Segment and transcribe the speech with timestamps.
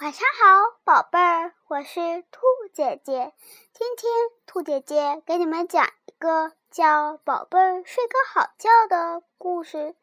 [0.00, 2.40] 晚上好，宝贝儿，我是兔
[2.72, 3.34] 姐姐。
[3.74, 4.10] 今天
[4.46, 9.76] 兔姐姐给你们讲一个叫《宝贝儿睡个好觉》的故事，《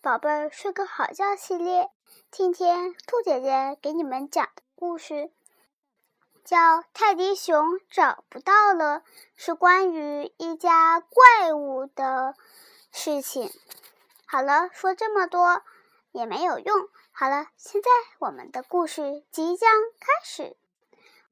[0.00, 1.90] 宝贝儿睡个好觉》系列。
[2.30, 5.32] 今天兔姐姐给你们讲的故事
[6.44, 6.56] 叫
[6.94, 9.00] 《泰迪熊找不到了》，
[9.34, 12.36] 是关于一家怪物的
[12.92, 13.50] 事情。
[14.26, 15.64] 好了，说这么多
[16.12, 16.88] 也没有用。
[17.12, 17.88] 好了，现在
[18.18, 20.56] 我们的故事即将开始。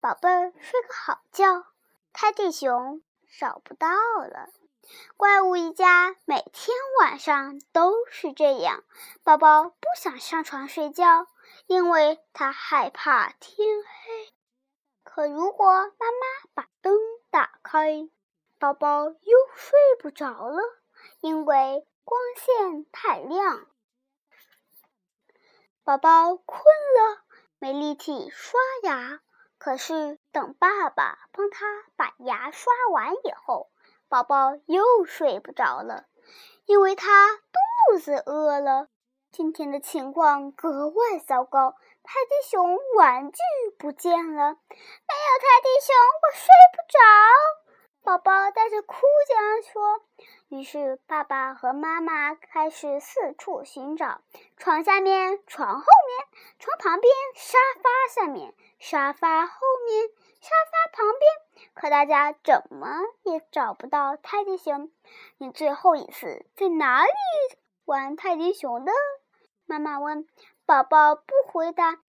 [0.00, 1.66] 宝贝儿，睡个好觉。
[2.12, 3.02] 泰迪熊
[3.38, 4.48] 找不到了。
[5.16, 8.82] 怪物一家每天晚上都是这样。
[9.22, 11.28] 宝宝不想上床睡觉，
[11.66, 14.32] 因为他害怕天黑。
[15.04, 16.96] 可如果妈妈把灯
[17.30, 18.08] 打开，
[18.58, 20.60] 宝宝又睡不着了，
[21.20, 23.66] 因为光线太亮。
[25.90, 27.18] 宝宝困了，
[27.58, 29.18] 没力气刷牙。
[29.58, 33.72] 可是等爸爸帮他把牙刷完以后，
[34.08, 36.04] 宝宝又睡不着了，
[36.64, 37.28] 因为他
[37.90, 38.86] 肚子饿了。
[39.32, 43.38] 今天的情况格外糟糕，泰迪熊玩具
[43.76, 44.54] 不见了，没有
[45.40, 46.98] 泰迪熊，我睡不着。
[48.02, 48.96] 宝宝带着哭
[49.28, 50.02] 腔说。
[50.48, 54.20] 于是爸爸和妈妈开始四处寻找：
[54.56, 60.08] 床下面、床后面、床旁边、沙发下面、沙发后面、
[60.40, 61.70] 沙发旁边。
[61.74, 62.88] 可大家怎么
[63.22, 64.90] 也找不到泰迪熊。
[65.38, 67.10] 你最后一次在哪里
[67.84, 68.92] 玩泰迪熊的？
[69.66, 70.26] 妈妈问。
[70.66, 72.00] 宝宝不回答。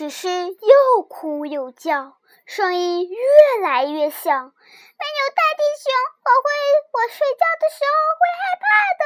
[0.00, 3.18] 只是又哭又叫，声音越
[3.62, 4.32] 来越响。
[4.32, 5.92] 没有泰迪熊，
[6.24, 6.48] 我会
[6.94, 8.64] 我睡觉的时候会害怕
[8.96, 9.04] 的。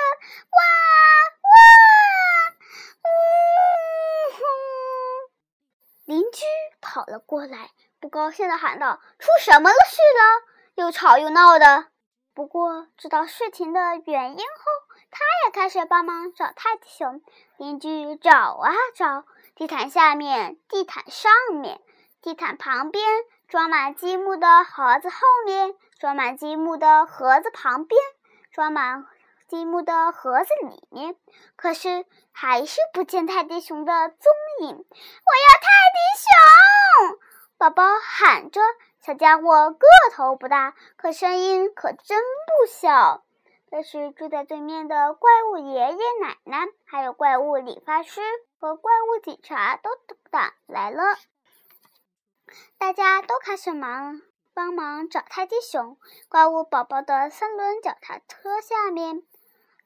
[0.55, 0.57] 哇
[1.43, 1.59] 哇！
[3.03, 3.09] 呜
[4.37, 4.39] 呼！
[6.05, 6.45] 邻居
[6.81, 10.45] 跑了过来，不高兴地喊道：“出什么了事了？
[10.77, 11.89] 又吵又闹的。”
[12.35, 14.45] 不过知道事情的原因后，
[15.11, 17.21] 他也开始帮忙找泰迪熊。
[17.57, 19.25] 邻居找啊找。
[19.57, 21.81] 地毯下面，地毯上面，
[22.21, 23.05] 地毯旁边，
[23.47, 25.17] 装满积木的盒子后
[25.47, 28.01] 面，装满积木的盒子旁边，
[28.53, 29.07] 装满
[29.47, 31.15] 积木的盒子里面，
[31.55, 34.69] 可是还是不见泰迪熊的踪影。
[34.69, 37.19] 我要泰迪熊！
[37.57, 38.61] 宝宝喊着。
[39.01, 43.23] 小家伙个头不大，可声音可真不小。
[43.71, 48.23] 这是，住在对面的怪物爷爷奶奶，还有怪物理发师。
[48.65, 49.91] 和怪物警察都
[50.31, 51.03] 赶来了，
[52.79, 54.23] 大家都开始忙
[54.55, 55.99] 帮忙找泰迪熊。
[56.31, 59.23] 怪物宝宝的三轮脚踏车下面，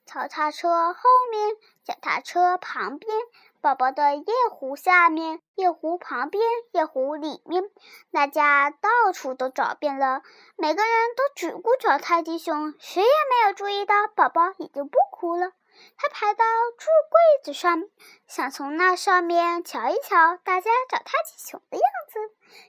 [0.06, 1.00] 脚踏车后
[1.32, 3.12] 面，脚踏车旁边，
[3.60, 6.40] 宝宝的夜壶下面，夜壶旁边，
[6.70, 7.64] 夜壶里面，
[8.12, 10.22] 大家到处都找遍了，
[10.54, 15.50] 每个人都只顾找泰迪熊，谁也没有注意到宝宝已经不哭了。
[15.96, 16.44] 他爬到
[16.76, 17.82] 柱柜子上，
[18.26, 22.18] 想从那上面瞧一瞧大家找泰迪熊的样子。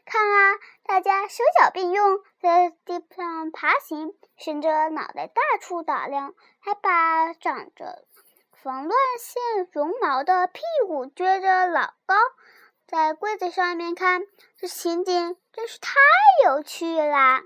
[0.06, 8.06] 看啊，大家手脚并用，在地上爬行，伸着脑袋到处打量，还把长着
[8.62, 12.16] 缝乱线绒毛的屁股撅着老高。
[12.88, 14.24] 在柜子上面看，
[14.58, 15.92] 这情景真是太
[16.46, 17.44] 有趣啦！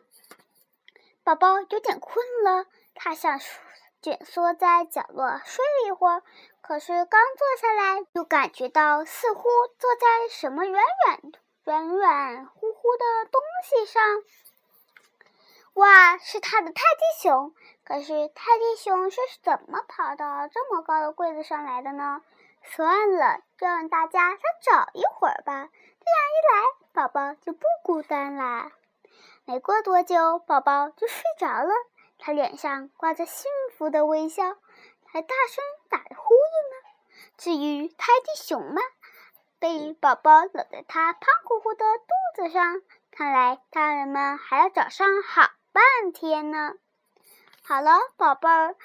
[1.24, 3.62] 宝宝有点困了，他想说。
[4.04, 6.24] 蜷缩在角落睡了一会儿，
[6.62, 9.44] 可是刚坐下来，就感觉到似乎
[9.80, 11.22] 坐在什么软软、
[11.64, 14.04] 软软乎乎的东西上。
[15.76, 17.56] 哇，是他的泰迪熊！
[17.86, 22.22] 可是泰迪熊是怎么跑到这么高的柜子上来的呢？
[22.62, 25.54] 算了，就让大家再找一会儿吧。
[25.54, 28.74] 这样一来，宝宝就不孤单啦。
[29.46, 31.74] 没过多久，宝宝就睡着了。
[32.26, 34.46] 他脸上挂着幸福的微笑，
[35.06, 36.38] 还大声打着呼噜
[36.72, 37.26] 呢。
[37.36, 38.82] 至于泰迪熊嘛，
[39.60, 42.82] 被宝宝搂在他胖乎乎的肚子上，
[43.12, 46.76] 看来大人们还要找上好半天呢。
[47.62, 48.78] 好了，宝贝儿，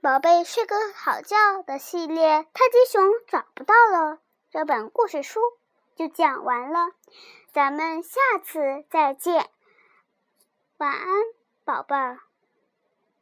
[0.00, 4.16] 宝贝睡个好觉的系列《泰迪熊找不到了》
[4.50, 5.40] 这本故事书
[5.94, 6.90] 就讲完了，
[7.52, 9.48] 咱们下次再见，
[10.78, 11.06] 晚安，
[11.64, 12.18] 宝贝儿。